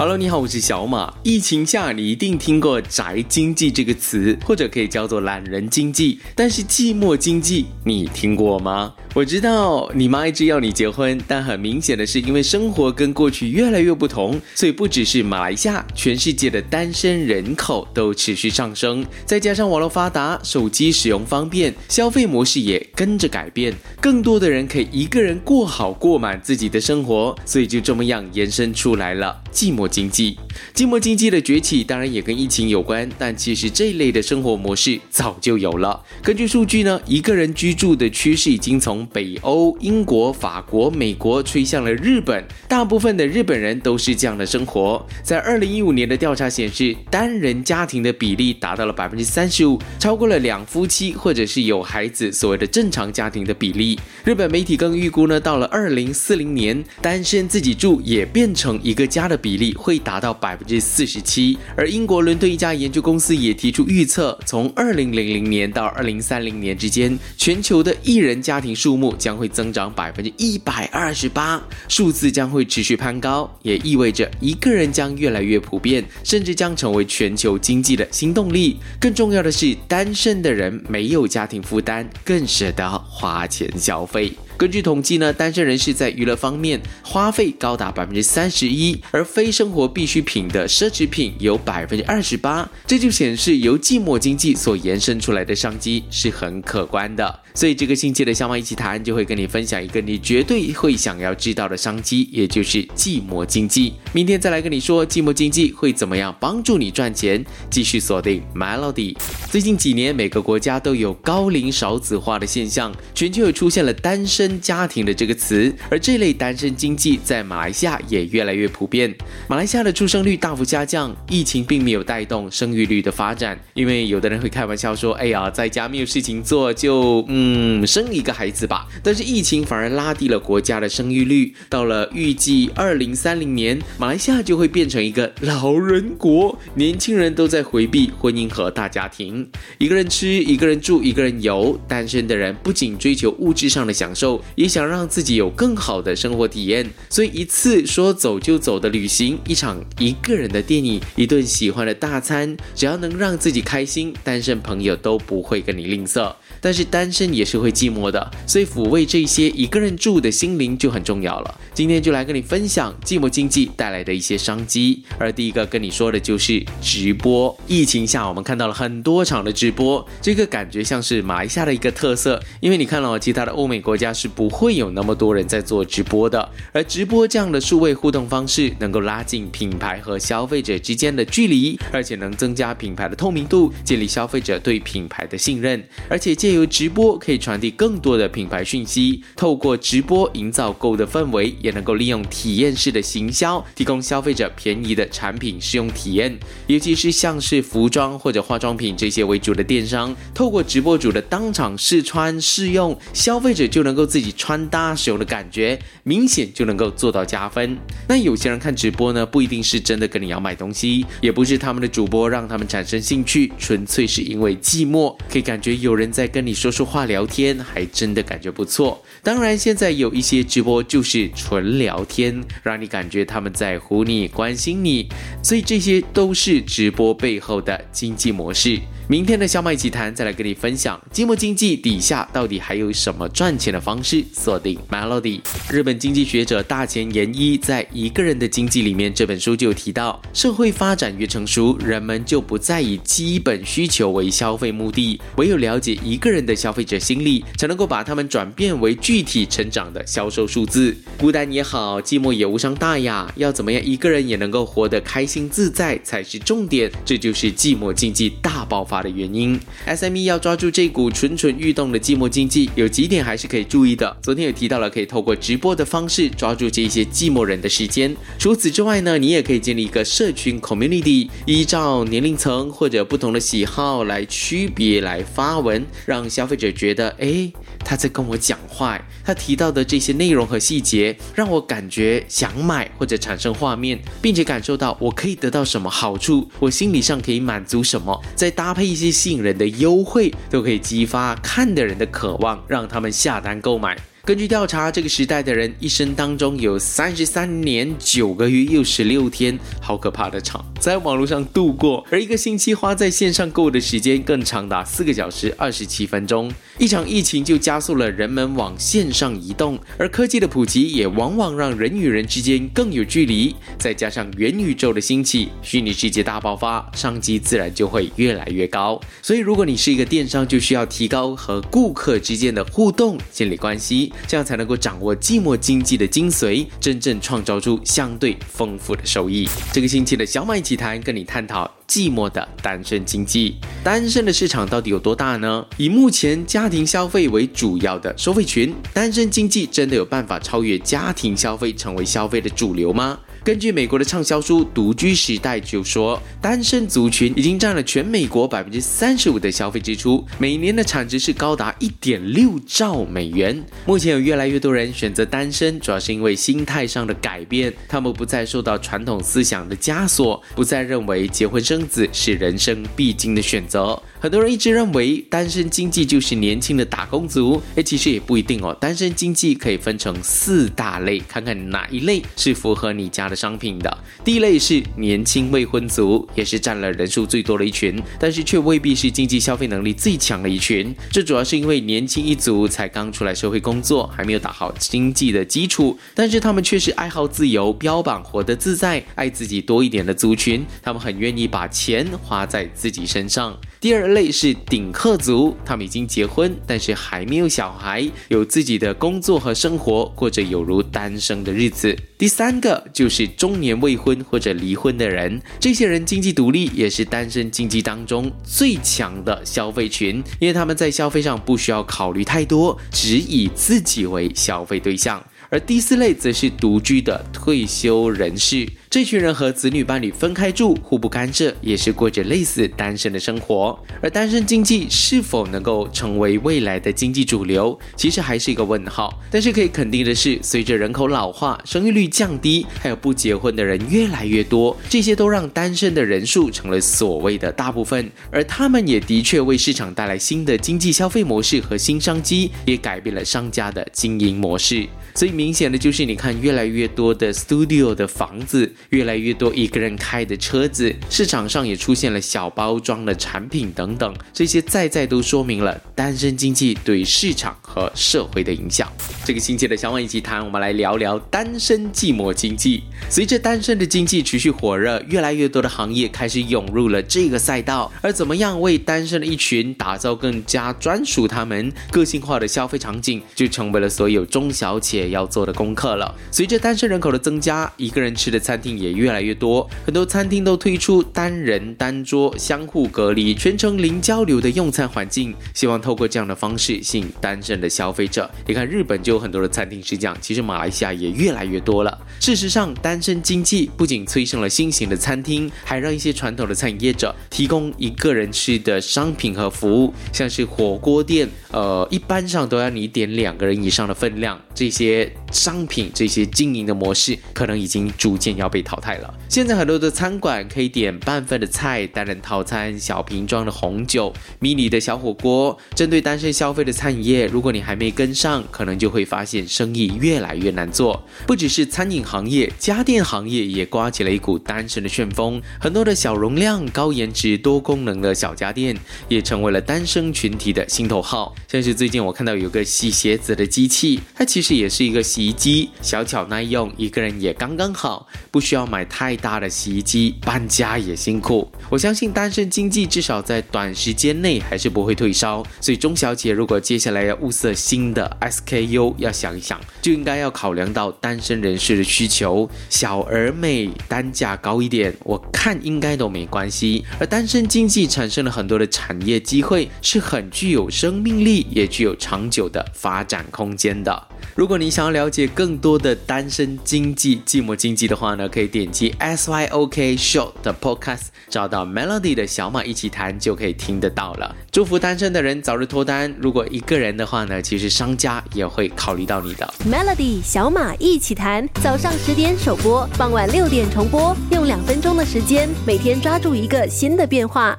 [0.00, 1.12] Hello，你好，我是小马。
[1.22, 6.18] 疫情下，你一定听过宅经济这个词，或者可以叫做懒人经济。
[6.34, 8.94] 但是寂寞经济，你听过吗？
[9.12, 19.04] 我知道你妈一直要你结婚，但很明显的是，因为生活跟过去越来越不同，所以不只是马来西亚，全世界的单身人口都持续上升。
[19.26, 30.38] 再加上网络发达，手机使用方便，消费模式也跟着改变，更多的人可以一个人过好过满自己的生活，所以就这么样延伸出来了寂寞经济。
[30.74, 36.02] 寂寞经济的崛起当然也跟疫情有关，但其实这一类的生活模式早就有了。
[36.22, 45.04] 根据数据呢，一个人居住的趋势已经从北欧、英国、法国、美国吹向了日本，大部分的日本人都是这样的生活。
[45.22, 53.98] 在二零一五年的调查显示，单人家庭的比例达到了百分之三十五，超过了两夫妻或者是有孩子所谓的正常家庭的比例。
[54.24, 61.56] 日本媒体更预估呢，到了二零四零年，单身自己住也变成一个家的比例会达到百分之四十七。
[61.74, 68.90] 而英国伦敦一家研究公司也提出预测，从二零零零年到二零三零年之间，全球的一人家庭数。
[68.90, 78.80] 数目将会增长百分之一百二十八，数字将会持续攀高，也意味着一个人将越来越普遍，甚至将成为全球经济的新动力。
[78.98, 84.32] 更重要的是，单身的人没有家庭负担，更舍得花钱消费。
[84.60, 97.40] 根据统计呢，单身人士在娱乐方面花费高达百分之三十一，而非生活必需品的奢侈品有百分之二十八，这就显示由寂寞经济所延伸出来的商机是很可观的。
[97.54, 103.94] 所以这个星期的小马一起谈就会跟你分享一个你绝对会想要知道的商机，也就是寂寞经济。
[104.12, 107.42] 明天再来跟你说寂寞经济会怎么样帮助你赚钱。
[107.70, 109.16] 继续锁定 Melody。
[109.50, 114.49] 最近几年，每个国家都有高龄少子化的现象，全球也出现了单身。
[114.58, 119.14] 家庭的这个词，而这类单身经济在马来西亚也越来越普遍。
[119.46, 123.60] 马来西亚的出生率大幅下降，疫情并没有带动生育率的发展。
[123.74, 131.54] 因为有的人会开玩笑说：“哎呀，在家没有事情做，就嗯生一个孩子吧。”但是疫情反而拉低了国家的生育率。
[131.68, 139.46] 到了预计二零三零年，马来西亚就会变成一个老人国，年轻人都在回避婚姻和大家庭，
[139.78, 141.78] 一个人吃，一个人住，一个人游。
[141.88, 144.39] 单身的人不仅追求物质上的享受。
[144.54, 156.34] 也想让自己有更好的生活体验，所以一次说走就走的旅行，一场一个人的电影，一顿喜欢的大餐，只要能让自己开心，单身朋友都不会跟你吝啬。
[156.60, 161.60] 但是单身也是会寂寞的，所以抚慰这些一个人住的心灵就很重要了。
[161.72, 165.02] 今天就来跟你分享寂寞经济带来的一些商机。
[165.18, 167.56] 而第一个跟你说的就是直播。
[167.66, 172.40] 疫情下，我们看到了很多场的直播，这个感觉像是马来西亚的一个特色。
[172.60, 196.36] 因为你看了其他的欧美国家是不会有那么多人在做直播的，而直播这样的数位互动方式，能够拉近品牌和消费者之间的距离，而且能增加品牌的透明度，建立消费者对品牌的信任，而且借由直播可以传递更多的品牌讯息，透过直播营造购物的氛围，也能够利用体验式的行销，提供消费者便宜的产品试用体验。
[196.66, 207.78] 尤其是像是服装或者化妆品这些为主的电商，透过直播主的当场试穿试用，消费者就能够自己穿搭使用的感觉，明显就能够做到加分。
[208.08, 216.39] 那有些人看直播呢，不一定是真的跟你要买东西，也不是他们的主播让他们产生兴趣，纯粹是因为寂寞，可以感觉有人在跟。
[216.40, 219.04] 跟你说说话聊天，还真的感觉不错。
[219.22, 225.06] 当然，现在有一些直播就是纯聊天，让你感觉他们在乎你、关心你，
[225.42, 228.78] 所以这些都是直播背后的经济模式。
[229.06, 234.24] 明天的小马一起谈，再来跟你分享寂寞经济底下到底还有什么赚钱的方式。
[234.32, 250.96] 锁定 Melody，日本经济学者大前研一在《一个人的经济》里面这本书就提到，社会发展越成熟，人们就不再以基本需求为消费目的，唯有了解一个人的消费者心理，才能够把他们转变为具体成长的销售数字。
[251.18, 256.88] 孤单也好，寂寞也无伤大雅，要怎么样一个人也能够活得开心自在才是重点。
[257.04, 259.00] 这就是寂寞经济大爆发。
[259.00, 264.14] 的原因，SME 要抓住这股蠢蠢欲动的寂寞经济，有几点还是可以注意的。
[264.20, 268.14] 昨天也提到了，可以透过直播的方式抓住这些寂寞人的时间。
[268.38, 275.82] 除此之外呢，你也可以建立一个社群 community，依照年龄层或者不同的喜好来区别来发文，
[276.20, 277.50] 让消费者觉得，哎，
[277.82, 288.90] 他在跟我讲话，他提到的这些内容和细节，让我感觉想买或者产生画面，并且感受到我可以得到什么好处，我心理上可以满足什么，再搭配。
[288.90, 293.96] 一些吸引人的优惠都可以激发看的人的渴望，让他们下单购买。
[294.22, 306.52] 根据调查，这个时代的人一生当中有三十三年九个月又十六天，好可怕的长，在网络上度过，而一个星期花在线上购物的时间更长达四个小时二十七分钟。
[306.78, 313.56] 一场疫情就加速了人们往线上移动，而科技的普及也往往让人与人之间更有距离。
[313.78, 319.00] 再加上元宇宙的兴起，虚拟世界大爆发，商机自然就会越来越高。
[319.22, 324.12] 所以，如果你是一个电商，就需要提高和顾客之间的互动，建立关系。
[324.26, 329.48] 这样才能够掌握寂寞经济的精髓，真正创造出相对丰富的收益。
[329.72, 333.56] 这个星期的小马一起谈，跟你探讨寂寞的单身经济。
[333.82, 335.64] 单身的市场到底有多大呢？
[335.76, 343.18] 以目前家庭消费为主要的收费群，单身经济真的有办法超越家庭消费，成为消费的主流吗？
[343.42, 353.64] 根据美国的畅销书《独居时代》就说，单身族群已经占了全美国百分之三十五的消费支出，每年的产值是高达一点六兆美元。
[353.86, 364.00] 目前有越来越多人选择单身，主要是因为心态上的改变，他们不再受到传统思想的枷锁，不再认为结婚生子是人生必经的选择。
[364.20, 368.76] 很多人一直认为单身经济就是年轻的打工族，哎，其实也不一定哦。
[368.78, 373.98] 单身经济可以分成四大类，看看哪一类是符合你家的商品的。
[374.22, 380.94] 第一类是年轻未婚族，也是占了人数最多的一群，但是却未必是经济消费能力最强的一群。
[381.10, 393.58] 这主要是因为年轻一族才刚出来社会工作，还没有打好经济的基础，但是他们却是爱好自由、标榜活得自在、爱自己多一点的族群，他们很愿意把钱花在自己身上。
[393.80, 401.96] 第二类是顶客族，他们已经结婚，但是还没有小孩，有自己的工作和生活，过着有如单身的日子。
[402.18, 415.24] 第三个就是中年未婚或者离婚的人，这些人经济独立，也是单身经济当中最强的消费群，因为他们在消费上不需要考虑太多，只以自己为消费对象。
[415.52, 423.76] 而第四类则是独居的退休人士，这群人和子女伴侣分开住，互不干涉，也是过着类似单身的生活。
[424.00, 429.12] 而单身经济是否能够成为未来的经济主流，其实还是一个问号。
[429.28, 438.08] 但是可以肯定的是，随着人口老化、生育率降低，还有不结婚的人越来越多，这些都让单身的人数成了所谓的大部分。
[438.30, 444.86] 而他们也的确为市场带来新的经济消费模式和新商机，也改变了商家的经营模式。
[445.12, 458.86] 所以明显的就是，你看越来越多的 studio 的房子，越来越多一个人开的车子，市场上也出现了小包装的产品等等，这些再再都说明了单身经济对市场和社会的影响。
[459.24, 462.82] 这个星期的小万一起谈，我们来聊聊单身寂寞经济。
[463.08, 475.08] 随着单身的经济持续火热，越来越多的行业开始涌入了这个赛道，而怎么样为单身的一群打造更加专属他们个性化的消费场景，就成为了所有中小企业。
[475.08, 476.14] 要做的功课了。
[476.30, 488.28] 随着单身人口的增加，一个人吃的餐厅也越来越多，很多餐厅都推出单人单桌、相互隔离、全程零交流的用餐环境，希望透过这样的方式吸引单身的消费者。
[488.46, 491.98] 你看，日本就有很多的餐厅是这样，其实马来西亚也越来越多了。
[492.18, 505.10] 事实上，单身经济不仅催生了新型的餐厅，还让一些传统的餐饮业者提供一个人吃的商品和服务，像是火锅店，呃，一般上都要你点两个人以上的分量，这些。
[505.32, 509.14] 商品这些经营的模式可能已经逐渐要被淘汰了。
[509.28, 515.56] 现在很多的餐馆可以点半份的菜、单人套餐、小瓶装的红酒、迷你的小火锅。
[515.76, 521.04] 针对单身消费的餐饮业，如果你还没跟上，可能就会发现生意越来越难做。
[521.26, 525.40] 不只是餐饮行业，家电行业也刮起了一股单身的旋风。
[525.60, 528.76] 很多的小容量、高颜值、多功能的小家电
[529.08, 531.34] 也成为了单身群体的心头好。
[531.46, 534.70] 像是最近我看到有个洗鞋子的机器，它其实也。
[534.70, 541.50] 是一个洗衣机，小巧耐用，一个人也刚刚好，不需要买太大的洗衣机，搬家也辛苦。
[541.68, 556.84] 我相信单身经济至少在短时间内还是不会退烧，所以钟小姐如果接下来要物色新的 SKU，要想一想，就应该要考量到单身人士的需求，小而美，单价高一点，我看应该都没关系。
[557.00, 564.06] 而单身经济产生了很多的产业机会，是很具有生命力，也具有长久的发展空间的。
[564.36, 574.36] 如果你想要了解更多的单身经济、寂寞经济的话呢，可以点击 S Y O K Show 的 Podcast，找到 Melody 的小马一起谈，就可以听得到了。
[574.52, 576.14] 祝福单身的人早日脱单。
[576.20, 579.54] 如果一个人的话呢，其实商家也会考虑到你的。
[579.66, 587.58] Melody 小马一起谈，早上十点首播，傍晚六点重播，用两分钟的时间，每天抓住一个新的变化。